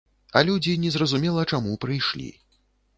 А 0.39 0.41
людзі 0.47 0.73
не 0.87 0.91
зразумела 0.97 1.47
чаму 1.55 1.79
прыйшлі. 1.87 2.31